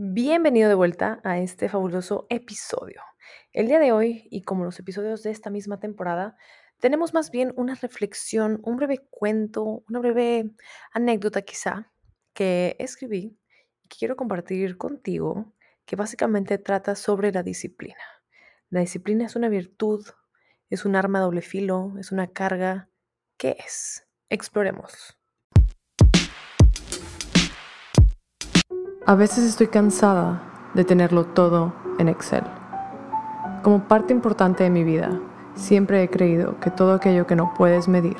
Bienvenido 0.00 0.68
de 0.68 0.76
vuelta 0.76 1.20
a 1.24 1.40
este 1.40 1.68
fabuloso 1.68 2.28
episodio. 2.30 3.02
El 3.52 3.66
día 3.66 3.80
de 3.80 3.90
hoy, 3.90 4.28
y 4.30 4.42
como 4.42 4.62
los 4.64 4.78
episodios 4.78 5.24
de 5.24 5.32
esta 5.32 5.50
misma 5.50 5.80
temporada, 5.80 6.36
tenemos 6.78 7.14
más 7.14 7.32
bien 7.32 7.52
una 7.56 7.74
reflexión, 7.74 8.60
un 8.62 8.76
breve 8.76 9.08
cuento, 9.10 9.82
una 9.88 9.98
breve 9.98 10.52
anécdota 10.92 11.42
quizá 11.42 11.90
que 12.32 12.76
escribí 12.78 13.40
y 13.82 13.88
que 13.88 13.96
quiero 13.98 14.14
compartir 14.14 14.78
contigo, 14.78 15.52
que 15.84 15.96
básicamente 15.96 16.58
trata 16.58 16.94
sobre 16.94 17.32
la 17.32 17.42
disciplina. 17.42 18.22
La 18.70 18.78
disciplina 18.78 19.26
es 19.26 19.34
una 19.34 19.48
virtud, 19.48 20.06
es 20.70 20.84
un 20.84 20.94
arma 20.94 21.18
doble 21.18 21.42
filo, 21.42 21.94
es 21.98 22.12
una 22.12 22.28
carga. 22.28 22.88
¿Qué 23.36 23.56
es? 23.58 24.06
Exploremos. 24.30 25.17
A 29.08 29.14
veces 29.14 29.44
estoy 29.44 29.68
cansada 29.68 30.42
de 30.74 30.84
tenerlo 30.84 31.24
todo 31.24 31.72
en 31.98 32.10
Excel. 32.10 32.44
Como 33.62 33.84
parte 33.84 34.12
importante 34.12 34.64
de 34.64 34.68
mi 34.68 34.84
vida, 34.84 35.18
siempre 35.54 36.02
he 36.02 36.10
creído 36.10 36.60
que 36.60 36.70
todo 36.70 36.92
aquello 36.92 37.26
que 37.26 37.34
no 37.34 37.54
puedes 37.54 37.88
medir, 37.88 38.18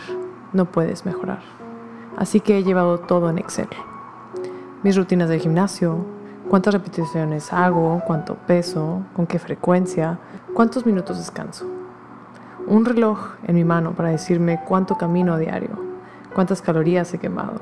no 0.55 0.64
puedes 0.64 1.05
mejorar. 1.05 1.41
Así 2.16 2.41
que 2.41 2.56
he 2.56 2.64
llevado 2.64 3.01
todo 3.01 3.28
en 3.28 3.37
Excel. 3.37 3.69
Mis 4.83 4.97
rutinas 4.97 5.28
de 5.28 5.38
gimnasio, 5.38 6.06
cuántas 6.48 6.73
repeticiones 6.73 7.52
hago, 7.52 8.00
cuánto 8.06 8.36
peso, 8.36 9.02
con 9.14 9.27
qué 9.27 9.39
frecuencia, 9.39 10.19
cuántos 10.55 10.86
minutos 10.86 11.19
descanso. 11.19 11.66
Un 12.66 12.86
reloj 12.86 13.34
en 13.47 13.56
mi 13.56 13.64
mano 13.64 13.92
para 13.92 14.09
decirme 14.09 14.62
cuánto 14.66 14.97
camino 14.97 15.34
a 15.34 15.39
diario, 15.39 15.78
cuántas 16.34 16.62
calorías 16.62 17.12
he 17.12 17.19
quemado. 17.19 17.61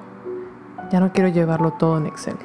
Ya 0.93 1.01
no 1.01 1.11
quiero 1.11 1.29
llevarlo 1.29 1.73
todo 1.73 1.99
en 1.99 2.07
Excel. 2.07 2.37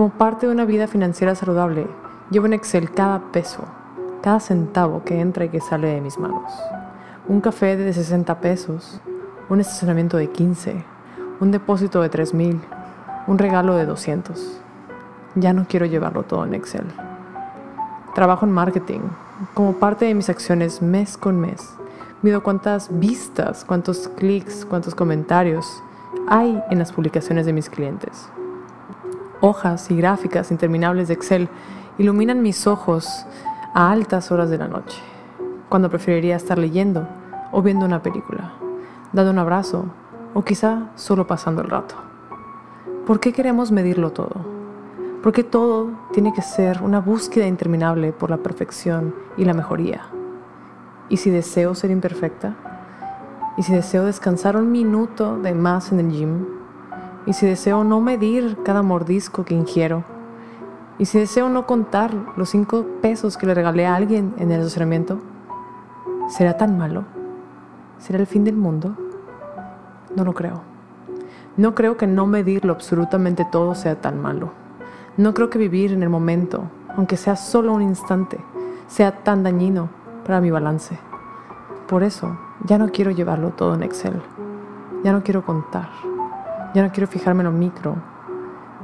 Como 0.00 0.12
parte 0.12 0.46
de 0.46 0.52
una 0.52 0.64
vida 0.64 0.86
financiera 0.86 1.34
saludable, 1.34 1.86
llevo 2.30 2.46
en 2.46 2.54
Excel 2.54 2.90
cada 2.90 3.20
peso, 3.32 3.64
cada 4.22 4.40
centavo 4.40 5.04
que 5.04 5.20
entra 5.20 5.44
y 5.44 5.50
que 5.50 5.60
sale 5.60 5.88
de 5.88 6.00
mis 6.00 6.18
manos. 6.18 6.50
Un 7.28 7.42
café 7.42 7.76
de 7.76 7.92
60 7.92 8.40
pesos, 8.40 8.98
un 9.50 9.60
estacionamiento 9.60 10.16
de 10.16 10.30
15, 10.30 10.82
un 11.40 11.50
depósito 11.50 12.00
de 12.00 12.08
3 12.08 12.32
mil, 12.32 12.62
un 13.26 13.36
regalo 13.36 13.74
de 13.74 13.84
200. 13.84 14.62
Ya 15.34 15.52
no 15.52 15.66
quiero 15.68 15.84
llevarlo 15.84 16.22
todo 16.22 16.46
en 16.46 16.54
Excel. 16.54 16.86
Trabajo 18.14 18.46
en 18.46 18.52
marketing. 18.52 19.00
Como 19.52 19.74
parte 19.74 20.06
de 20.06 20.14
mis 20.14 20.30
acciones 20.30 20.80
mes 20.80 21.18
con 21.18 21.38
mes, 21.38 21.74
mido 22.22 22.42
cuántas 22.42 22.88
vistas, 23.00 23.66
cuántos 23.66 24.08
clics, 24.08 24.64
cuántos 24.64 24.94
comentarios 24.94 25.82
hay 26.26 26.58
en 26.70 26.78
las 26.78 26.90
publicaciones 26.90 27.44
de 27.44 27.52
mis 27.52 27.68
clientes 27.68 28.30
hojas 29.40 29.90
y 29.90 29.96
gráficas 29.96 30.50
interminables 30.50 31.08
de 31.08 31.14
Excel 31.14 31.48
iluminan 31.98 32.42
mis 32.42 32.66
ojos 32.66 33.26
a 33.74 33.90
altas 33.90 34.30
horas 34.32 34.50
de 34.50 34.58
la 34.58 34.68
noche, 34.68 34.98
cuando 35.68 35.90
preferiría 35.90 36.36
estar 36.36 36.58
leyendo 36.58 37.06
o 37.52 37.62
viendo 37.62 37.86
una 37.86 38.02
película, 38.02 38.52
dando 39.12 39.32
un 39.32 39.38
abrazo 39.38 39.86
o 40.34 40.42
quizá 40.42 40.90
solo 40.94 41.26
pasando 41.26 41.62
el 41.62 41.70
rato. 41.70 41.94
¿Por 43.06 43.20
qué 43.20 43.32
queremos 43.32 43.72
medirlo 43.72 44.12
todo? 44.12 44.36
¿Por 45.22 45.32
qué 45.32 45.44
todo 45.44 45.90
tiene 46.12 46.32
que 46.32 46.42
ser 46.42 46.82
una 46.82 47.00
búsqueda 47.00 47.46
interminable 47.46 48.12
por 48.12 48.30
la 48.30 48.38
perfección 48.38 49.14
y 49.36 49.44
la 49.44 49.54
mejoría? 49.54 50.02
¿Y 51.08 51.18
si 51.18 51.30
deseo 51.30 51.74
ser 51.74 51.90
imperfecta? 51.90 52.54
¿Y 53.56 53.62
si 53.62 53.74
deseo 53.74 54.04
descansar 54.04 54.56
un 54.56 54.70
minuto 54.70 55.36
de 55.38 55.54
más 55.54 55.92
en 55.92 56.00
el 56.00 56.10
gym 56.10 56.59
y 57.26 57.32
si 57.32 57.46
deseo 57.46 57.84
no 57.84 58.00
medir 58.00 58.58
cada 58.64 58.82
mordisco 58.82 59.44
que 59.44 59.54
ingiero, 59.54 60.04
y 60.98 61.06
si 61.06 61.18
deseo 61.18 61.48
no 61.48 61.66
contar 61.66 62.14
los 62.36 62.50
cinco 62.50 62.84
pesos 63.00 63.38
que 63.38 63.46
le 63.46 63.54
regalé 63.54 63.86
a 63.86 63.94
alguien 63.94 64.34
en 64.36 64.52
el 64.52 64.60
estacionamiento, 64.60 65.18
¿será 66.28 66.58
tan 66.58 66.76
malo? 66.76 67.04
¿Será 67.98 68.18
el 68.18 68.26
fin 68.26 68.44
del 68.44 68.56
mundo? 68.56 68.96
No 70.14 70.24
lo 70.24 70.34
creo. 70.34 70.60
No 71.56 71.74
creo 71.74 71.96
que 71.96 72.06
no 72.06 72.26
medirlo 72.26 72.72
absolutamente 72.72 73.46
todo 73.50 73.74
sea 73.74 74.00
tan 74.00 74.20
malo. 74.20 74.52
No 75.16 75.32
creo 75.32 75.50
que 75.50 75.58
vivir 75.58 75.92
en 75.92 76.02
el 76.02 76.08
momento, 76.08 76.64
aunque 76.96 77.16
sea 77.16 77.36
solo 77.36 77.72
un 77.72 77.82
instante, 77.82 78.38
sea 78.86 79.22
tan 79.22 79.42
dañino 79.42 79.88
para 80.26 80.40
mi 80.40 80.50
balance. 80.50 80.98
Por 81.88 82.02
eso, 82.02 82.38
ya 82.64 82.76
no 82.78 82.90
quiero 82.90 83.10
llevarlo 83.10 83.50
todo 83.50 83.74
en 83.74 83.82
Excel. 83.82 84.20
Ya 85.02 85.12
no 85.12 85.22
quiero 85.22 85.44
contar. 85.44 85.88
Ya 86.74 86.82
no 86.82 86.92
quiero 86.92 87.06
fijarme 87.06 87.42
en 87.42 87.46
lo 87.46 87.52
micro 87.52 87.96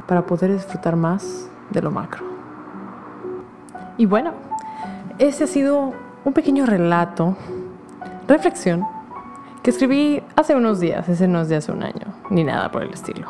para 0.06 0.26
poder 0.26 0.52
disfrutar 0.52 0.96
más 0.96 1.48
de 1.70 1.82
lo 1.82 1.90
macro. 1.90 2.24
Y 3.98 4.06
bueno, 4.06 4.32
ese 5.18 5.44
ha 5.44 5.46
sido 5.46 5.94
un 6.24 6.32
pequeño 6.32 6.66
relato, 6.66 7.36
reflexión, 8.28 8.84
que 9.62 9.70
escribí 9.70 10.22
hace 10.36 10.54
unos 10.54 10.80
días, 10.80 11.08
ese 11.08 11.26
no 11.26 11.40
es 11.40 11.48
de 11.48 11.56
hace 11.56 11.72
un 11.72 11.82
año, 11.82 12.06
ni 12.30 12.44
nada 12.44 12.70
por 12.70 12.82
el 12.82 12.92
estilo. 12.92 13.28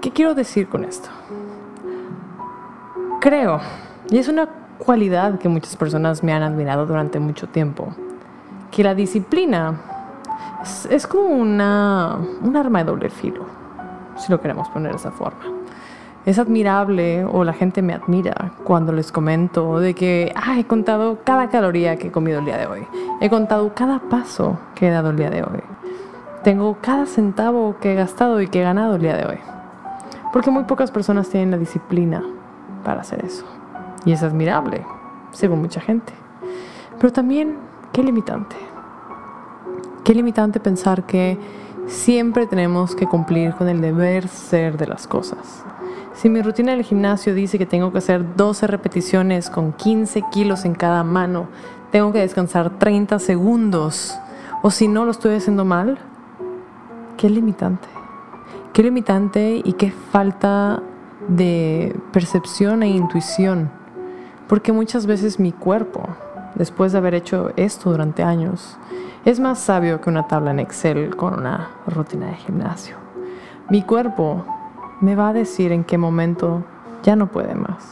¿Qué 0.00 0.10
quiero 0.10 0.34
decir 0.34 0.68
con 0.68 0.84
esto? 0.84 1.08
Creo, 3.20 3.60
y 4.08 4.18
es 4.18 4.28
una 4.28 4.48
cualidad 4.78 5.38
que 5.38 5.48
muchas 5.48 5.76
personas 5.76 6.22
me 6.22 6.32
han 6.32 6.42
admirado 6.42 6.86
durante 6.86 7.18
mucho 7.18 7.48
tiempo, 7.48 7.88
que 8.70 8.84
la 8.84 8.94
disciplina 8.94 9.80
es, 10.90 11.06
como 11.06 11.26
una, 11.26 12.18
un 12.42 12.56
arma 12.56 12.80
de 12.80 12.84
doble 12.84 13.10
filo, 13.10 13.44
si 14.16 14.30
lo 14.30 14.40
queremos 14.40 14.68
poner 14.68 14.92
de 14.92 14.96
esa 14.96 15.10
forma. 15.10 15.44
Es 16.24 16.40
admirable 16.40 17.24
o 17.24 17.44
la 17.44 17.52
gente 17.52 17.82
me 17.82 17.94
admira 17.94 18.52
cuando 18.64 18.92
les 18.92 19.12
comento 19.12 19.78
de 19.78 19.94
que 19.94 20.32
ah, 20.34 20.58
he 20.58 20.64
contado 20.64 21.20
cada 21.22 21.48
caloría 21.48 21.96
que 21.96 22.08
he 22.08 22.10
comido 22.10 22.40
el 22.40 22.44
día 22.44 22.58
de 22.58 22.66
hoy. 22.66 22.86
He 23.20 23.30
contado 23.30 23.72
cada 23.74 24.00
paso 24.00 24.58
que 24.74 24.88
he 24.88 24.90
dado 24.90 25.10
el 25.10 25.16
día 25.16 25.30
de 25.30 25.42
hoy. 25.42 25.62
Tengo 26.42 26.78
cada 26.80 27.06
centavo 27.06 27.76
que 27.80 27.92
he 27.92 27.94
gastado 27.94 28.40
y 28.40 28.48
que 28.48 28.60
he 28.60 28.64
ganado 28.64 28.96
el 28.96 29.02
día 29.02 29.16
de 29.16 29.26
hoy. 29.26 29.38
Porque 30.32 30.50
muy 30.50 30.64
pocas 30.64 30.90
personas 30.90 31.28
tienen 31.28 31.52
la 31.52 31.58
disciplina 31.58 32.24
para 32.84 33.02
hacer 33.02 33.24
eso. 33.24 33.44
Y 34.04 34.12
es 34.12 34.22
admirable, 34.22 34.84
según 35.30 35.60
mucha 35.60 35.80
gente. 35.80 36.12
Pero 36.98 37.12
también, 37.12 37.56
qué 37.92 38.02
limitante. 38.02 38.56
Qué 40.06 40.14
limitante 40.14 40.60
pensar 40.60 41.04
que 41.04 41.36
siempre 41.88 42.46
tenemos 42.46 42.94
que 42.94 43.08
cumplir 43.08 43.54
con 43.56 43.68
el 43.68 43.80
deber 43.80 44.28
ser 44.28 44.78
de 44.78 44.86
las 44.86 45.08
cosas. 45.08 45.64
Si 46.14 46.28
mi 46.28 46.42
rutina 46.42 46.70
del 46.70 46.84
gimnasio 46.84 47.34
dice 47.34 47.58
que 47.58 47.66
tengo 47.66 47.90
que 47.90 47.98
hacer 47.98 48.36
12 48.36 48.68
repeticiones 48.68 49.50
con 49.50 49.72
15 49.72 50.22
kilos 50.30 50.64
en 50.64 50.76
cada 50.76 51.02
mano, 51.02 51.48
tengo 51.90 52.12
que 52.12 52.20
descansar 52.20 52.78
30 52.78 53.18
segundos, 53.18 54.16
o 54.62 54.70
si 54.70 54.86
no 54.86 55.04
lo 55.04 55.10
estoy 55.10 55.34
haciendo 55.34 55.64
mal, 55.64 55.98
qué 57.16 57.28
limitante. 57.28 57.88
Qué 58.72 58.84
limitante 58.84 59.60
y 59.64 59.72
qué 59.72 59.90
falta 59.90 60.84
de 61.26 61.98
percepción 62.12 62.84
e 62.84 62.90
intuición. 62.90 63.72
Porque 64.46 64.70
muchas 64.70 65.06
veces 65.06 65.40
mi 65.40 65.50
cuerpo, 65.50 66.08
después 66.56 66.92
de 66.92 66.98
haber 66.98 67.14
hecho 67.14 67.52
esto 67.56 67.90
durante 67.90 68.22
años, 68.22 68.76
es 69.24 69.40
más 69.40 69.58
sabio 69.58 70.00
que 70.00 70.10
una 70.10 70.26
tabla 70.26 70.50
en 70.50 70.60
Excel 70.60 71.14
con 71.14 71.34
una 71.34 71.70
rutina 71.86 72.26
de 72.26 72.34
gimnasio. 72.34 72.96
Mi 73.70 73.82
cuerpo 73.82 74.44
me 75.00 75.14
va 75.14 75.28
a 75.28 75.32
decir 75.32 75.72
en 75.72 75.84
qué 75.84 75.98
momento 75.98 76.64
ya 77.02 77.16
no 77.16 77.28
puede 77.28 77.54
más. 77.54 77.88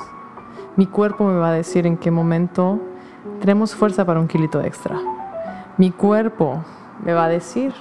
Mi 0.76 0.86
cuerpo 0.86 1.24
me 1.24 1.36
va 1.36 1.48
a 1.48 1.52
decir 1.52 1.86
en 1.86 1.96
qué 1.96 2.10
momento 2.10 2.80
tenemos 3.40 3.74
fuerza 3.74 4.04
para 4.04 4.20
un 4.20 4.28
kilito 4.28 4.62
extra. 4.62 4.98
Mi 5.76 5.90
cuerpo 5.90 6.64
me 7.04 7.12
va 7.12 7.24
a 7.24 7.28
decir 7.28 7.74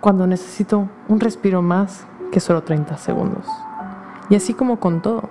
cuando 0.00 0.26
necesito 0.26 0.88
un 1.08 1.20
respiro 1.20 1.62
más 1.62 2.06
que 2.30 2.40
solo 2.40 2.62
30 2.62 2.96
segundos. 2.98 3.46
Y 4.30 4.34
así 4.34 4.52
como 4.52 4.78
con 4.78 5.00
todo. 5.00 5.30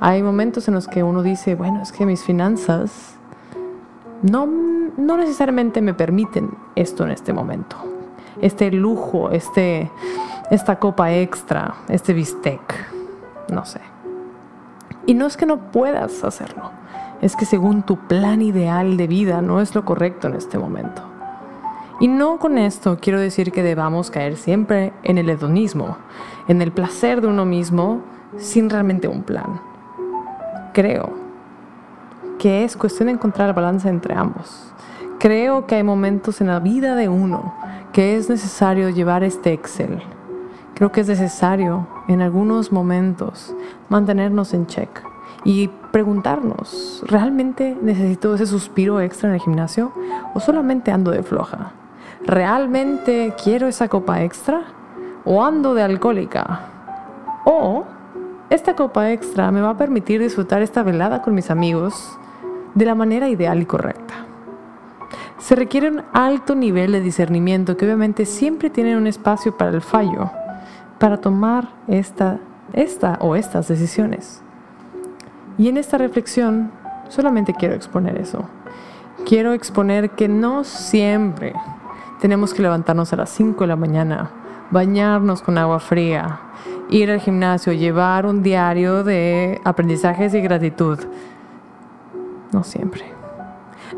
Hay 0.00 0.22
momentos 0.22 0.68
en 0.68 0.74
los 0.74 0.88
que 0.88 1.02
uno 1.02 1.22
dice, 1.22 1.54
bueno, 1.54 1.82
es 1.82 1.92
que 1.92 2.06
mis 2.06 2.22
finanzas 2.22 3.17
no, 4.22 4.46
no 4.46 5.16
necesariamente 5.16 5.80
me 5.80 5.94
permiten 5.94 6.50
esto 6.74 7.04
en 7.04 7.10
este 7.10 7.32
momento. 7.32 7.76
Este 8.40 8.70
lujo, 8.70 9.30
este, 9.30 9.90
esta 10.50 10.78
copa 10.78 11.12
extra, 11.12 11.74
este 11.88 12.12
bistec, 12.12 12.60
no 13.52 13.64
sé. 13.64 13.80
Y 15.06 15.14
no 15.14 15.26
es 15.26 15.36
que 15.36 15.46
no 15.46 15.70
puedas 15.72 16.22
hacerlo, 16.24 16.70
es 17.20 17.34
que 17.34 17.46
según 17.46 17.82
tu 17.82 17.96
plan 17.96 18.42
ideal 18.42 18.96
de 18.96 19.06
vida 19.06 19.40
no 19.40 19.60
es 19.60 19.74
lo 19.74 19.84
correcto 19.84 20.28
en 20.28 20.34
este 20.34 20.58
momento. 20.58 21.02
Y 22.00 22.06
no 22.06 22.38
con 22.38 22.58
esto 22.58 22.98
quiero 23.00 23.18
decir 23.18 23.50
que 23.50 23.62
debamos 23.62 24.10
caer 24.10 24.36
siempre 24.36 24.92
en 25.02 25.18
el 25.18 25.28
hedonismo, 25.30 25.96
en 26.46 26.62
el 26.62 26.70
placer 26.70 27.20
de 27.20 27.26
uno 27.26 27.44
mismo 27.44 28.02
sin 28.36 28.70
realmente 28.70 29.08
un 29.08 29.22
plan. 29.22 29.60
Creo 30.72 31.27
que 32.38 32.64
es 32.64 32.76
cuestión 32.76 33.06
de 33.06 33.14
encontrar 33.14 33.54
balance 33.54 33.88
entre 33.88 34.14
ambos. 34.14 34.72
Creo 35.18 35.66
que 35.66 35.74
hay 35.74 35.82
momentos 35.82 36.40
en 36.40 36.46
la 36.46 36.60
vida 36.60 36.94
de 36.94 37.08
uno 37.08 37.54
que 37.92 38.16
es 38.16 38.28
necesario 38.28 38.90
llevar 38.90 39.24
este 39.24 39.52
Excel, 39.52 40.00
Creo 40.78 40.92
que 40.92 41.00
es 41.00 41.08
necesario 41.08 41.88
en 42.06 42.22
algunos 42.22 42.70
momentos 42.70 43.52
mantenernos 43.88 44.54
en 44.54 44.68
check 44.68 44.88
y 45.42 45.66
preguntarnos, 45.90 47.02
¿realmente 47.04 47.76
necesito 47.82 48.32
ese 48.36 48.46
suspiro 48.46 49.00
extra 49.00 49.28
en 49.28 49.34
el 49.34 49.40
gimnasio 49.40 49.90
o 50.34 50.38
solamente 50.38 50.92
ando 50.92 51.10
de 51.10 51.24
floja? 51.24 51.72
¿Realmente 52.24 53.34
quiero 53.42 53.66
esa 53.66 53.88
copa 53.88 54.22
extra 54.22 54.66
o 55.24 55.44
ando 55.44 55.74
de 55.74 55.82
alcohólica? 55.82 56.60
O 57.44 57.84
esta 58.48 58.76
copa 58.76 59.10
extra 59.10 59.50
me 59.50 59.60
va 59.60 59.70
a 59.70 59.76
permitir 59.76 60.20
disfrutar 60.20 60.62
esta 60.62 60.84
velada 60.84 61.22
con 61.22 61.34
mis 61.34 61.50
amigos 61.50 62.16
de 62.74 62.84
la 62.84 62.94
manera 62.94 63.28
ideal 63.28 63.60
y 63.60 63.66
correcta. 63.66 64.14
Se 65.38 65.54
requiere 65.54 65.90
un 65.90 66.02
alto 66.12 66.54
nivel 66.54 66.92
de 66.92 67.00
discernimiento 67.00 67.76
que 67.76 67.84
obviamente 67.84 68.26
siempre 68.26 68.70
tiene 68.70 68.96
un 68.96 69.06
espacio 69.06 69.56
para 69.56 69.70
el 69.70 69.80
fallo, 69.80 70.30
para 70.98 71.20
tomar 71.20 71.68
esta, 71.86 72.38
esta 72.72 73.18
o 73.20 73.36
estas 73.36 73.68
decisiones. 73.68 74.42
Y 75.56 75.68
en 75.68 75.76
esta 75.76 75.98
reflexión 75.98 76.70
solamente 77.08 77.54
quiero 77.54 77.74
exponer 77.74 78.18
eso. 78.18 78.44
Quiero 79.26 79.52
exponer 79.52 80.10
que 80.10 80.28
no 80.28 80.64
siempre 80.64 81.54
tenemos 82.20 82.52
que 82.52 82.62
levantarnos 82.62 83.12
a 83.12 83.16
las 83.16 83.30
5 83.30 83.60
de 83.60 83.68
la 83.68 83.76
mañana, 83.76 84.30
bañarnos 84.70 85.42
con 85.42 85.56
agua 85.58 85.80
fría, 85.80 86.40
ir 86.90 87.10
al 87.10 87.20
gimnasio, 87.20 87.72
llevar 87.72 88.26
un 88.26 88.42
diario 88.42 89.04
de 89.04 89.60
aprendizajes 89.64 90.34
y 90.34 90.40
gratitud. 90.40 90.98
No 92.52 92.64
siempre. 92.64 93.04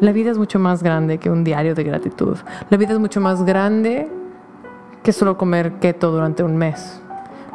La 0.01 0.13
vida 0.13 0.31
es 0.31 0.39
mucho 0.39 0.59
más 0.59 0.83
grande 0.83 1.19
que 1.19 1.31
un 1.31 1.45
diario 1.45 1.75
de 1.75 1.85
gratitud. 1.85 2.37
La 2.69 2.77
vida 2.77 2.93
es 2.93 2.99
mucho 2.99 3.21
más 3.21 3.45
grande 3.45 4.11
que 5.03 5.13
solo 5.13 5.37
comer 5.37 5.75
keto 5.75 6.11
durante 6.11 6.43
un 6.43 6.57
mes. 6.57 7.01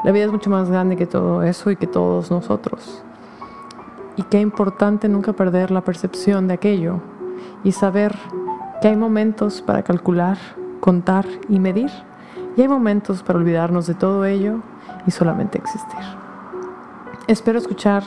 La 0.03 0.11
vida 0.11 0.25
es 0.25 0.31
mucho 0.31 0.49
más 0.49 0.69
grande 0.69 0.97
que 0.97 1.05
todo 1.05 1.43
eso 1.43 1.71
y 1.71 1.75
que 1.75 1.87
todos 1.87 2.29
nosotros. 2.31 3.03
Y 4.17 4.23
qué 4.23 4.39
importante 4.39 5.09
nunca 5.09 5.33
perder 5.33 5.71
la 5.71 5.81
percepción 5.81 6.47
de 6.47 6.53
aquello 6.53 6.99
y 7.63 7.71
saber 7.71 8.15
que 8.81 8.89
hay 8.89 8.95
momentos 8.95 9.61
para 9.61 9.83
calcular, 9.83 10.37
contar 10.79 11.25
y 11.49 11.59
medir. 11.59 11.91
Y 12.55 12.61
hay 12.61 12.67
momentos 12.67 13.23
para 13.23 13.39
olvidarnos 13.39 13.87
de 13.87 13.95
todo 13.95 14.25
ello 14.25 14.59
y 15.07 15.11
solamente 15.11 15.57
existir. 15.57 15.99
Espero 17.27 17.57
escuchar 17.57 18.03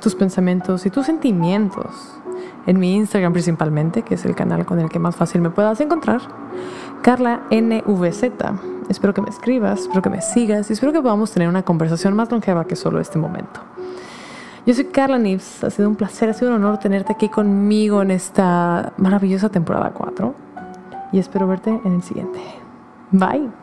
tus 0.00 0.14
pensamientos 0.14 0.86
y 0.86 0.90
tus 0.90 1.06
sentimientos 1.06 2.20
en 2.66 2.78
mi 2.78 2.94
Instagram 2.96 3.32
principalmente, 3.32 4.02
que 4.02 4.14
es 4.14 4.24
el 4.24 4.34
canal 4.34 4.66
con 4.66 4.80
el 4.80 4.88
que 4.88 4.98
más 4.98 5.16
fácil 5.16 5.40
me 5.40 5.50
puedas 5.50 5.80
encontrar, 5.80 6.20
Carla 7.02 7.42
NVZ. 7.50 8.24
Espero 8.88 9.14
que 9.14 9.22
me 9.22 9.30
escribas, 9.30 9.80
espero 9.80 10.02
que 10.02 10.10
me 10.10 10.20
sigas 10.20 10.68
y 10.70 10.72
espero 10.72 10.92
que 10.92 11.00
podamos 11.00 11.30
tener 11.30 11.48
una 11.48 11.62
conversación 11.62 12.14
más 12.14 12.30
longeva 12.30 12.64
que 12.64 12.76
solo 12.76 13.00
este 13.00 13.18
momento. 13.18 13.60
Yo 14.66 14.74
soy 14.74 14.86
Carla 14.86 15.18
Nives, 15.18 15.64
ha 15.64 15.70
sido 15.70 15.88
un 15.88 15.96
placer, 15.96 16.28
ha 16.28 16.34
sido 16.34 16.50
un 16.50 16.56
honor 16.56 16.78
tenerte 16.78 17.12
aquí 17.12 17.28
conmigo 17.28 18.02
en 18.02 18.10
esta 18.10 18.92
maravillosa 18.98 19.48
temporada 19.48 19.90
4 19.94 20.34
y 21.12 21.18
espero 21.18 21.46
verte 21.46 21.80
en 21.84 21.94
el 21.94 22.02
siguiente. 22.02 22.40
Bye. 23.10 23.59